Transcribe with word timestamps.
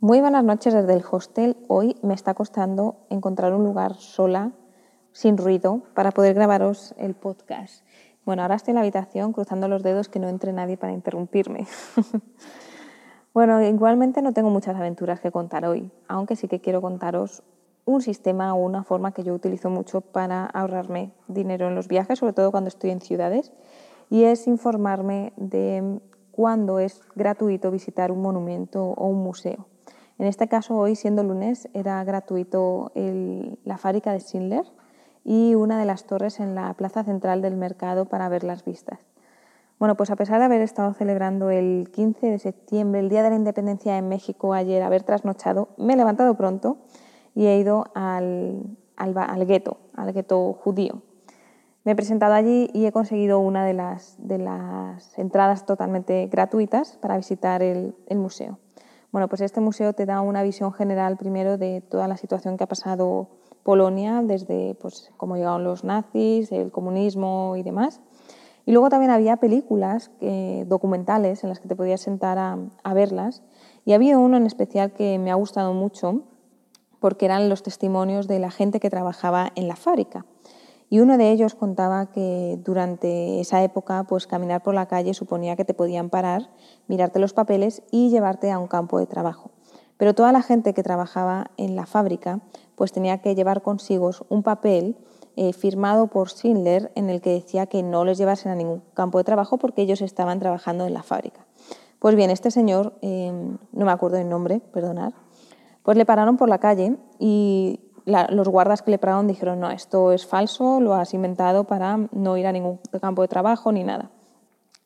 Muy 0.00 0.20
buenas 0.20 0.44
noches 0.44 0.72
desde 0.72 0.94
el 0.94 1.02
hostel. 1.10 1.56
Hoy 1.66 1.96
me 2.02 2.14
está 2.14 2.32
costando 2.32 2.98
encontrar 3.10 3.52
un 3.52 3.64
lugar 3.64 3.96
sola, 3.96 4.52
sin 5.10 5.36
ruido, 5.36 5.82
para 5.92 6.12
poder 6.12 6.34
grabaros 6.34 6.94
el 6.98 7.16
podcast. 7.16 7.84
Bueno, 8.24 8.42
ahora 8.42 8.54
estoy 8.54 8.70
en 8.70 8.74
la 8.76 8.82
habitación 8.82 9.32
cruzando 9.32 9.66
los 9.66 9.82
dedos 9.82 10.08
que 10.08 10.20
no 10.20 10.28
entre 10.28 10.52
nadie 10.52 10.76
para 10.76 10.92
interrumpirme. 10.92 11.66
bueno, 13.34 13.60
igualmente 13.60 14.22
no 14.22 14.32
tengo 14.32 14.50
muchas 14.50 14.76
aventuras 14.76 15.18
que 15.18 15.32
contar 15.32 15.66
hoy, 15.66 15.90
aunque 16.06 16.36
sí 16.36 16.46
que 16.46 16.60
quiero 16.60 16.80
contaros 16.80 17.42
un 17.84 18.00
sistema 18.00 18.54
o 18.54 18.58
una 18.58 18.84
forma 18.84 19.10
que 19.10 19.24
yo 19.24 19.34
utilizo 19.34 19.68
mucho 19.68 20.00
para 20.00 20.46
ahorrarme 20.46 21.10
dinero 21.26 21.66
en 21.66 21.74
los 21.74 21.88
viajes, 21.88 22.20
sobre 22.20 22.34
todo 22.34 22.52
cuando 22.52 22.68
estoy 22.68 22.90
en 22.90 23.00
ciudades, 23.00 23.52
y 24.10 24.22
es 24.22 24.46
informarme 24.46 25.32
de 25.36 26.00
cuándo 26.30 26.78
es 26.78 27.02
gratuito 27.16 27.72
visitar 27.72 28.12
un 28.12 28.22
monumento 28.22 28.84
o 28.90 29.08
un 29.08 29.24
museo. 29.24 29.66
En 30.18 30.26
este 30.26 30.48
caso, 30.48 30.76
hoy 30.76 30.96
siendo 30.96 31.22
lunes, 31.22 31.68
era 31.74 32.02
gratuito 32.02 32.90
la 33.64 33.78
fábrica 33.78 34.12
de 34.12 34.18
Schindler 34.18 34.64
y 35.24 35.54
una 35.54 35.78
de 35.78 35.84
las 35.84 36.04
torres 36.04 36.40
en 36.40 36.56
la 36.56 36.74
plaza 36.74 37.04
central 37.04 37.40
del 37.40 37.56
mercado 37.56 38.06
para 38.06 38.28
ver 38.28 38.42
las 38.42 38.64
vistas. 38.64 38.98
Bueno, 39.78 39.96
pues 39.96 40.10
a 40.10 40.16
pesar 40.16 40.40
de 40.40 40.46
haber 40.46 40.60
estado 40.60 40.92
celebrando 40.92 41.50
el 41.50 41.88
15 41.92 42.30
de 42.32 42.38
septiembre, 42.40 42.98
el 42.98 43.08
Día 43.08 43.22
de 43.22 43.30
la 43.30 43.36
Independencia 43.36 43.96
en 43.96 44.08
México 44.08 44.54
ayer, 44.54 44.82
haber 44.82 45.04
trasnochado, 45.04 45.68
me 45.76 45.92
he 45.92 45.96
levantado 45.96 46.34
pronto 46.34 46.78
y 47.36 47.46
he 47.46 47.56
ido 47.56 47.84
al, 47.94 48.76
al, 48.96 49.46
gueto, 49.46 49.78
al 49.94 50.12
gueto 50.12 50.52
judío. 50.52 51.02
Me 51.84 51.92
he 51.92 51.94
presentado 51.94 52.34
allí 52.34 52.68
y 52.74 52.86
he 52.86 52.92
conseguido 52.92 53.38
una 53.38 53.64
de 53.64 53.74
las, 53.74 54.16
de 54.18 54.38
las 54.38 55.16
entradas 55.16 55.64
totalmente 55.64 56.26
gratuitas 56.26 56.98
para 57.00 57.16
visitar 57.16 57.62
el 57.62 57.94
museo. 58.10 58.58
Bueno, 59.10 59.28
pues 59.28 59.40
este 59.40 59.60
museo 59.60 59.94
te 59.94 60.04
da 60.04 60.20
una 60.20 60.42
visión 60.42 60.72
general 60.72 61.16
primero 61.16 61.56
de 61.56 61.80
toda 61.80 62.08
la 62.08 62.16
situación 62.16 62.56
que 62.56 62.64
ha 62.64 62.68
pasado 62.68 63.28
Polonia, 63.62 64.22
desde 64.22 64.74
pues, 64.74 65.10
cómo 65.16 65.36
llegaron 65.36 65.64
los 65.64 65.82
nazis, 65.82 66.52
el 66.52 66.70
comunismo 66.70 67.54
y 67.56 67.62
demás. 67.62 68.00
Y 68.66 68.72
luego 68.72 68.90
también 68.90 69.10
había 69.10 69.38
películas 69.38 70.10
eh, 70.20 70.64
documentales 70.68 71.42
en 71.42 71.48
las 71.48 71.58
que 71.60 71.68
te 71.68 71.76
podías 71.76 72.02
sentar 72.02 72.38
a, 72.38 72.58
a 72.82 72.94
verlas. 72.94 73.42
Y 73.86 73.94
había 73.94 74.18
uno 74.18 74.36
en 74.36 74.44
especial 74.44 74.92
que 74.92 75.18
me 75.18 75.30
ha 75.30 75.34
gustado 75.34 75.72
mucho 75.72 76.24
porque 77.00 77.24
eran 77.24 77.48
los 77.48 77.62
testimonios 77.62 78.28
de 78.28 78.38
la 78.38 78.50
gente 78.50 78.80
que 78.80 78.90
trabajaba 78.90 79.52
en 79.54 79.68
la 79.68 79.76
fábrica. 79.76 80.26
Y 80.90 81.00
uno 81.00 81.18
de 81.18 81.30
ellos 81.30 81.54
contaba 81.54 82.10
que 82.10 82.58
durante 82.64 83.40
esa 83.40 83.62
época, 83.62 84.04
pues 84.04 84.26
caminar 84.26 84.62
por 84.62 84.74
la 84.74 84.86
calle 84.86 85.12
suponía 85.14 85.56
que 85.56 85.64
te 85.64 85.74
podían 85.74 86.08
parar, 86.08 86.50
mirarte 86.86 87.18
los 87.18 87.34
papeles 87.34 87.82
y 87.90 88.10
llevarte 88.10 88.50
a 88.50 88.58
un 88.58 88.68
campo 88.68 88.98
de 88.98 89.06
trabajo. 89.06 89.50
Pero 89.98 90.14
toda 90.14 90.32
la 90.32 90.42
gente 90.42 90.72
que 90.72 90.82
trabajaba 90.82 91.50
en 91.56 91.76
la 91.76 91.84
fábrica, 91.84 92.40
pues 92.76 92.92
tenía 92.92 93.18
que 93.18 93.34
llevar 93.34 93.62
consigo 93.62 94.10
un 94.28 94.42
papel 94.42 94.96
eh, 95.36 95.52
firmado 95.52 96.06
por 96.06 96.30
Schindler 96.30 96.90
en 96.94 97.10
el 97.10 97.20
que 97.20 97.30
decía 97.30 97.66
que 97.66 97.82
no 97.82 98.04
les 98.04 98.16
llevasen 98.16 98.52
a 98.52 98.54
ningún 98.54 98.82
campo 98.94 99.18
de 99.18 99.24
trabajo 99.24 99.58
porque 99.58 99.82
ellos 99.82 100.00
estaban 100.00 100.38
trabajando 100.38 100.86
en 100.86 100.94
la 100.94 101.02
fábrica. 101.02 101.46
Pues 101.98 102.14
bien, 102.14 102.30
este 102.30 102.50
señor, 102.50 102.94
eh, 103.02 103.32
no 103.72 103.84
me 103.84 103.90
acuerdo 103.90 104.18
el 104.18 104.28
nombre, 104.28 104.60
perdonad, 104.72 105.12
pues 105.82 105.96
le 105.96 106.06
pararon 106.06 106.36
por 106.36 106.48
la 106.48 106.58
calle 106.58 106.96
y 107.18 107.80
los 108.08 108.48
guardas 108.48 108.82
que 108.82 108.90
le 108.90 108.98
pararon 108.98 109.26
dijeron, 109.26 109.60
no, 109.60 109.70
esto 109.70 110.12
es 110.12 110.26
falso, 110.26 110.80
lo 110.80 110.94
has 110.94 111.14
inventado 111.14 111.64
para 111.64 111.96
no 112.12 112.36
ir 112.36 112.46
a 112.46 112.52
ningún 112.52 112.80
campo 113.00 113.22
de 113.22 113.28
trabajo 113.28 113.70
ni 113.72 113.84
nada. 113.84 114.10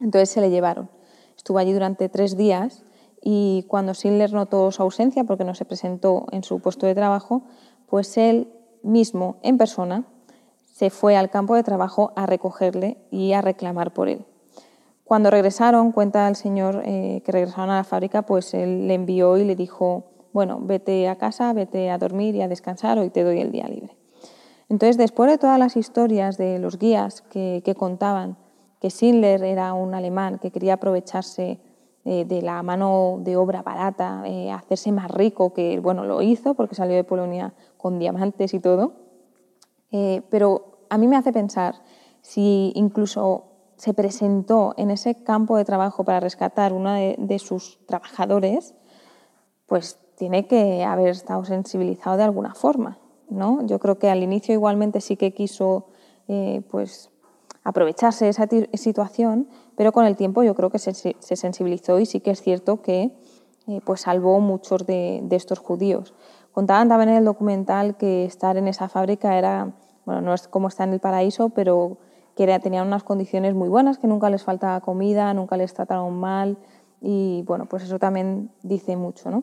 Entonces 0.01 0.31
se 0.31 0.41
le 0.41 0.51
llevaron. 0.51 0.91
Estuvo 1.37 1.59
allí 1.59 1.73
durante 1.73 2.09
tres 2.09 2.37
días 2.37 2.85
y 3.23 3.65
cuando 3.69 3.95
Schindler 3.95 4.33
notó 4.33 4.71
su 4.73 4.83
ausencia 4.83 5.25
porque 5.25 5.45
no 5.45 5.55
se 5.55 5.65
presentó 5.65 6.27
en 6.33 6.43
su 6.43 6.61
puesto 6.61 6.87
de 6.87 6.95
trabajo, 6.95 7.43
pues 7.89 8.17
él 8.19 8.53
mismo, 8.83 9.37
en 9.43 9.59
persona, 9.59 10.05
se 10.73 10.91
fue 10.91 11.17
al 11.17 11.31
campo 11.31 11.55
de 11.55 11.63
trabajo 11.63 12.13
a 12.17 12.27
recogerle 12.27 12.99
y 13.11 13.33
a 13.33 13.41
reclamar 13.41 13.93
por 13.93 14.09
él. 14.09 14.25
Cuando 15.05 15.31
regresaron, 15.31 15.93
cuenta 15.93 16.27
el 16.29 16.37
señor 16.37 16.83
eh, 16.85 17.23
que 17.25 17.33
regresaron 17.33 17.71
a 17.71 17.77
la 17.77 17.85
fábrica, 17.85 18.23
pues 18.23 18.55
él 18.55 18.89
le 18.89 18.95
envió 18.95 19.37
y 19.37 19.45
le 19.45 19.55
dijo, 19.55 20.12
bueno, 20.33 20.59
vete 20.63 21.09
a 21.09 21.17
casa, 21.17 21.53
vete 21.53 21.91
a 21.91 21.99
dormir 21.99 22.35
y 22.35 22.43
a 22.43 22.49
descansar, 22.49 22.99
hoy 22.99 23.11
te 23.11 23.23
doy 23.23 23.41
el 23.41 23.53
día 23.53 23.69
libre. 23.69 23.97
Entonces, 24.69 24.97
después 24.97 25.31
de 25.31 25.37
todas 25.37 25.59
las 25.59 25.77
historias 25.77 26.39
de 26.39 26.59
los 26.59 26.79
guías 26.79 27.21
que, 27.21 27.63
contaban 27.77 28.39
que 28.81 28.89
Schindler 28.89 29.45
era 29.45 29.75
un 29.75 29.95
alemán 29.95 30.39
que 30.39 30.51
quería 30.51 30.75
aprovecharse 30.75 31.61
eh, 32.05 32.25
de 32.25 32.41
la 32.41 32.63
mano 32.63 33.19
de 33.21 33.37
obra 33.37 33.63
barata, 33.63 34.23
eh, 34.27 34.51
hacerse 34.51 34.91
más 34.91 35.11
rico, 35.11 35.53
que 35.53 35.79
bueno, 35.79 36.05
lo 36.05 36.23
hizo 36.23 36.55
porque 36.55 36.75
salió 36.75 36.97
de 36.97 37.05
Polonia 37.05 37.53
con 37.77 37.99
diamantes 37.99 38.55
y 38.55 38.61
todo, 38.61 38.95
eh, 39.91 40.23
pero 40.31 40.87
a 40.89 40.97
mí 40.97 41.07
me 41.07 41.17
hace 41.17 41.35
pensar 41.35 41.75
si 42.23 42.73
incluso 42.75 43.45
se 43.77 43.93
presentó 43.93 44.73
en 44.79 44.91
ese 44.91 45.23
campo 45.23 45.59
de 45.59 45.67
trabajo 45.67 46.03
para 46.03 46.19
rescatar 46.19 46.73
uno 46.73 46.93
de, 46.95 47.17
de 47.19 47.39
sus 47.39 47.79
trabajadores, 47.87 48.75
pues 49.67 50.02
tiene 50.23 50.47
que 50.47 50.85
haber 50.85 51.09
estado 51.09 51.45
sensibilizado 51.45 52.17
de 52.17 52.23
alguna 52.23 52.55
forma. 52.55 52.97
¿no? 53.29 53.67
Yo 53.67 53.81
creo 53.81 53.99
que 53.99 54.09
al 54.09 54.23
inicio 54.23 54.55
igualmente 54.55 55.01
sí 55.01 55.17
que 55.17 55.35
quiso 55.35 55.87
eh, 56.29 56.63
pues, 56.71 57.11
aprovecharse 57.65 58.27
de 58.27 58.31
esa 58.31 58.47
situación, 58.75 59.49
pero 59.75 59.91
con 59.91 60.07
el 60.07 60.15
tiempo 60.15 60.45
yo 60.45 60.55
creo 60.55 60.71
que 60.71 60.79
se, 60.79 61.17
sensibilizó 61.19 61.99
y 61.99 62.07
sí 62.07 62.21
que 62.21 62.31
es 62.31 62.41
cierto 62.41 62.83
que 62.83 63.19
eh, 63.67 63.81
pues 63.85 64.03
salvó 64.03 64.39
muchos 64.39 64.87
de, 64.87 65.27
estos 65.33 65.59
judíos. 65.59 66.15
Contaban 66.53 66.89
también 66.89 67.09
en 67.09 67.17
el 67.17 67.25
documental 67.25 67.97
que 67.97 68.25
estar 68.25 68.57
en 68.57 68.69
esa 68.69 68.89
fábrica 68.89 69.37
era, 69.37 69.75
bueno, 70.07 70.21
no 70.21 70.35
es 70.35 70.47
como 70.47 70.69
estar 70.69 70.87
en 70.87 70.95
el 70.95 71.01
paraíso, 71.01 71.49
pero 71.49 71.99
que 72.37 72.45
era, 72.45 72.61
tenían 72.61 72.87
unas 72.87 73.03
condiciones 73.03 73.57
muy 73.57 73.69
buenas, 73.69 73.99
que 73.99 74.07
nunca 74.07 74.31
les 74.31 74.45
faltaba 74.45 74.81
comida, 74.83 75.35
nunca 75.35 75.57
les 75.57 75.75
trataron 75.75 76.17
mal 76.17 76.59
y 77.01 77.43
bueno, 77.45 77.67
pues 77.67 77.83
eso 77.83 77.99
también 77.99 78.53
dice 78.63 78.95
mucho, 78.95 79.29
¿no? 79.29 79.43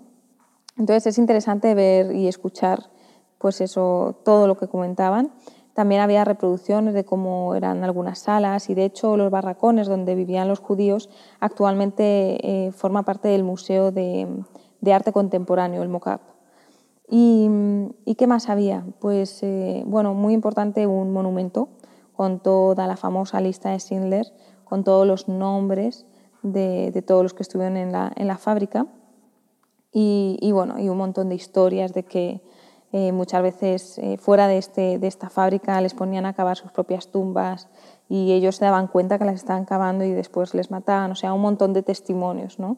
Entonces 0.79 1.07
es 1.07 1.17
interesante 1.17 1.75
ver 1.75 2.15
y 2.15 2.27
escuchar 2.27 2.89
pues 3.37 3.61
eso, 3.61 4.15
todo 4.23 4.47
lo 4.47 4.57
que 4.57 4.67
comentaban. 4.67 5.31
También 5.73 6.01
había 6.01 6.25
reproducciones 6.25 6.93
de 6.93 7.05
cómo 7.05 7.53
eran 7.53 7.83
algunas 7.83 8.19
salas 8.19 8.69
y 8.69 8.75
de 8.75 8.85
hecho 8.85 9.15
los 9.15 9.29
barracones 9.29 9.87
donde 9.87 10.15
vivían 10.15 10.47
los 10.47 10.59
judíos 10.59 11.09
actualmente 11.39 12.65
eh, 12.67 12.71
forma 12.71 13.03
parte 13.03 13.27
del 13.27 13.43
Museo 13.43 13.91
de, 13.91 14.27
Arte 14.91 15.11
Contemporáneo, 15.11 15.83
el 15.83 15.89
MOCAP. 15.89 16.21
¿Y, 17.11 17.49
qué 18.17 18.27
más 18.27 18.49
había? 18.49 18.85
Pues 18.99 19.41
eh, 19.43 19.83
bueno, 19.85 20.13
muy 20.13 20.33
importante 20.33 20.85
un 20.87 21.11
monumento 21.11 21.69
con 22.13 22.39
toda 22.39 22.87
la 22.87 22.97
famosa 22.97 23.41
lista 23.41 23.71
de 23.71 23.79
Schindler, 23.79 24.25
con 24.63 24.83
todos 24.83 25.07
los 25.07 25.27
nombres 25.27 26.05
de, 26.43 27.03
todos 27.05 27.23
los 27.23 27.33
que 27.33 27.43
estuvieron 27.43 27.77
en 27.77 27.91
la, 27.91 28.11
en 28.15 28.27
la 28.27 28.37
fábrica 28.37 28.87
y, 29.91 30.51
bueno, 30.51 30.79
y 30.79 30.89
un 30.89 30.97
montón 30.97 31.29
de 31.29 31.35
historias 31.35 31.93
de 31.93 32.03
que 32.03 32.41
eh, 32.91 33.11
muchas 33.11 33.41
veces 33.41 33.97
eh, 33.99 34.17
fuera 34.17 34.47
de, 34.47 34.57
este, 34.57 34.97
de 34.99 35.07
esta 35.07 35.29
fábrica 35.29 35.79
les 35.81 35.93
ponían 35.93 36.25
a 36.25 36.33
cavar 36.33 36.57
sus 36.57 36.71
propias 36.71 37.09
tumbas 37.11 37.69
y 38.07 38.31
ellos 38.33 38.55
se 38.55 38.65
daban 38.65 38.87
cuenta 38.87 39.19
que 39.19 39.25
las 39.25 39.35
estaban 39.35 39.65
cavando 39.65 40.03
y 40.05 40.11
después 40.11 40.53
les 40.53 40.71
mataban, 40.71 41.11
o 41.11 41.15
sea, 41.15 41.33
un 41.33 41.41
montón 41.41 41.73
de 41.73 41.83
testimonios, 41.83 42.57
¿no? 42.59 42.77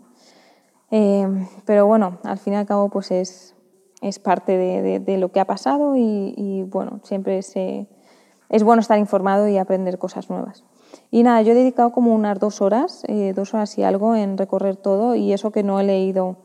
Eh, 0.89 1.47
pero 1.65 1.85
bueno, 1.85 2.19
al 2.23 2.37
fin 2.37 2.53
y 2.53 2.55
al 2.57 2.65
cabo 2.65 2.89
pues 2.89 3.11
es, 3.11 3.55
es 4.01 4.19
parte 4.19 4.57
de, 4.57 5.17
lo 5.17 5.31
que 5.31 5.39
ha 5.39 5.45
pasado 5.45 5.95
y, 5.95 6.33
y 6.35 6.63
bueno, 6.63 6.99
siempre 7.03 7.39
es 7.39 8.63
bueno 8.63 8.81
estar 8.81 8.99
informado 8.99 9.47
y 9.47 9.57
aprender 9.57 9.97
cosas 9.97 10.29
nuevas. 10.29 10.65
Y 11.09 11.23
nada, 11.23 11.41
yo 11.41 11.53
he 11.53 11.55
dedicado 11.55 11.93
como 11.93 12.13
unas 12.13 12.39
dos 12.39 12.61
horas, 12.61 13.03
dos 13.33 13.53
horas 13.53 13.77
y 13.77 13.83
algo 13.83 14.15
en 14.15 14.37
recorrer 14.37 14.75
todo 14.75 15.15
y 15.15 15.31
eso 15.31 15.51
que 15.51 15.63
no 15.63 15.79
he 15.79 15.83
leído 15.83 16.35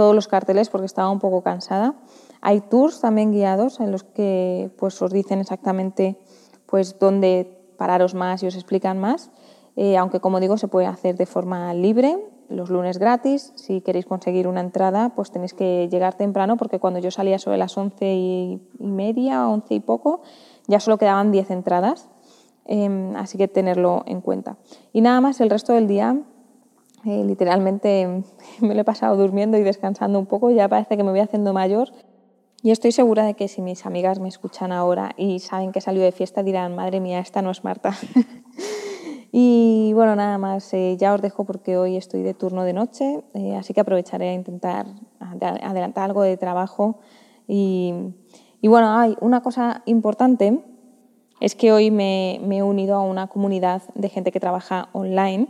todos 0.00 0.14
los 0.14 0.28
carteles 0.28 0.70
porque 0.70 0.86
estaba 0.86 1.10
un 1.10 1.18
poco 1.18 1.42
cansada. 1.42 1.92
Hay 2.40 2.62
tours 2.62 3.02
también 3.02 3.32
guiados 3.32 3.80
en 3.80 3.92
los 3.92 4.02
que 4.02 4.70
pues, 4.78 5.02
os 5.02 5.12
dicen 5.12 5.40
exactamente 5.40 6.16
pues, 6.64 6.98
dónde 6.98 7.74
pararos 7.76 8.14
más 8.14 8.42
y 8.42 8.46
os 8.46 8.54
explican 8.54 8.98
más, 8.98 9.30
eh, 9.76 9.98
aunque 9.98 10.20
como 10.20 10.40
digo 10.40 10.56
se 10.56 10.68
puede 10.68 10.86
hacer 10.86 11.18
de 11.18 11.26
forma 11.26 11.74
libre 11.74 12.16
los 12.48 12.70
lunes 12.70 12.96
gratis. 12.96 13.52
Si 13.56 13.82
queréis 13.82 14.06
conseguir 14.06 14.48
una 14.48 14.62
entrada, 14.62 15.12
pues 15.14 15.32
tenéis 15.32 15.52
que 15.52 15.86
llegar 15.90 16.14
temprano 16.14 16.56
porque 16.56 16.78
cuando 16.78 16.98
yo 16.98 17.10
salía 17.10 17.38
sobre 17.38 17.58
las 17.58 17.76
once 17.76 18.06
y, 18.06 18.58
media, 18.78 19.50
once 19.50 19.74
y 19.74 19.80
poco, 19.80 20.22
ya 20.66 20.80
solo 20.80 20.96
quedaban 20.96 21.30
10 21.30 21.50
entradas. 21.50 22.08
Em, 22.64 23.14
así 23.16 23.36
que 23.36 23.48
tenerlo 23.48 24.02
en 24.06 24.22
cuenta. 24.22 24.56
Y 24.94 25.02
nada 25.02 25.20
más, 25.20 25.42
el 25.42 25.50
resto 25.50 25.74
del 25.74 25.88
día, 25.88 26.16
eh, 27.04 27.24
literalmente 27.24 28.22
me 28.60 28.74
lo 28.74 28.80
he 28.80 28.84
pasado 28.84 29.16
durmiendo 29.16 29.58
y 29.58 29.62
descansando 29.62 30.18
un 30.18 30.26
poco. 30.26 30.50
Ya 30.50 30.68
parece 30.68 30.96
que 30.96 31.04
me 31.04 31.10
voy 31.10 31.20
haciendo 31.20 31.52
mayor. 31.52 31.88
Y 32.62 32.72
estoy 32.72 32.92
segura 32.92 33.24
de 33.24 33.34
que 33.34 33.48
si 33.48 33.62
mis 33.62 33.86
amigas 33.86 34.18
me 34.18 34.28
escuchan 34.28 34.70
ahora 34.70 35.12
y 35.16 35.38
saben 35.38 35.72
que 35.72 35.80
salió 35.80 36.02
de 36.02 36.12
fiesta, 36.12 36.42
dirán, 36.42 36.74
madre 36.74 37.00
mía, 37.00 37.18
esta 37.20 37.40
no 37.40 37.50
es 37.50 37.64
Marta. 37.64 37.96
Y 39.32 39.92
bueno, 39.94 40.16
nada 40.16 40.38
más, 40.38 40.72
eh, 40.74 40.96
ya 40.98 41.14
os 41.14 41.22
dejo 41.22 41.44
porque 41.44 41.76
hoy 41.76 41.96
estoy 41.96 42.22
de 42.22 42.34
turno 42.34 42.64
de 42.64 42.72
noche, 42.72 43.22
eh, 43.34 43.54
así 43.54 43.72
que 43.72 43.80
aprovecharé 43.80 44.30
a 44.30 44.34
intentar 44.34 44.86
adelantar 45.20 46.04
algo 46.04 46.22
de 46.22 46.36
trabajo. 46.36 46.98
Y, 47.46 47.94
bueno, 48.62 48.98
hay 48.98 49.16
una 49.20 49.40
cosa 49.40 49.82
importante, 49.86 50.64
es 51.40 51.54
que 51.54 51.72
hoy 51.72 51.90
me, 51.90 52.40
me, 52.44 52.58
he 52.58 52.62
unido 52.62 52.96
a 52.96 53.02
una 53.02 53.28
comunidad 53.28 53.82
de 53.94 54.08
gente 54.08 54.32
que 54.32 54.40
trabaja 54.40 54.88
online 54.92 55.48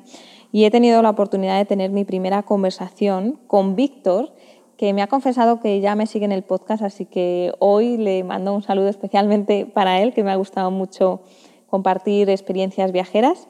y 0.52 0.64
he 0.64 0.70
tenido 0.70 1.02
la 1.02 1.10
oportunidad 1.10 1.58
de 1.58 1.64
tener 1.64 1.90
mi 1.90 2.04
primera 2.04 2.42
conversación 2.42 3.38
con 3.46 3.76
Víctor, 3.76 4.32
que 4.76 4.92
me 4.94 5.02
ha 5.02 5.06
confesado 5.06 5.60
que 5.60 5.80
ya 5.80 5.94
me 5.94 6.06
sigue 6.06 6.24
en 6.24 6.32
el 6.32 6.42
podcast, 6.42 6.82
así 6.82 7.04
que 7.04 7.52
hoy 7.58 7.98
le 7.98 8.24
mando 8.24 8.54
un 8.54 8.62
saludo 8.62 8.88
especialmente 8.88 9.66
para 9.66 10.00
él, 10.00 10.14
que 10.14 10.24
me 10.24 10.30
ha 10.30 10.36
gustado 10.36 10.70
mucho 10.70 11.20
compartir 11.68 12.30
experiencias 12.30 12.90
viajeras. 12.90 13.46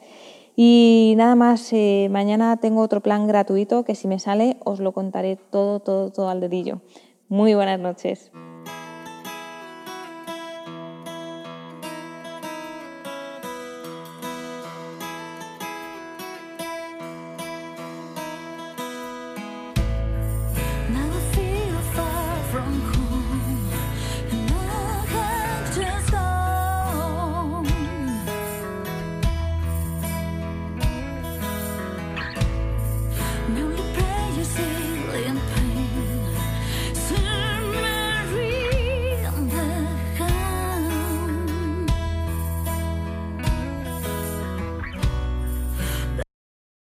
Y 0.55 1.13
nada 1.15 1.35
más, 1.35 1.71
eh, 1.71 2.09
mañana 2.11 2.57
tengo 2.57 2.81
otro 2.81 3.01
plan 3.01 3.27
gratuito 3.27 3.83
que 3.83 3.95
si 3.95 4.07
me 4.07 4.19
sale 4.19 4.57
os 4.65 4.79
lo 4.79 4.91
contaré 4.91 5.37
todo, 5.37 5.79
todo, 5.79 6.11
todo 6.11 6.29
al 6.29 6.41
dedillo. 6.41 6.81
Muy 7.29 7.53
buenas 7.53 7.79
noches. 7.79 8.31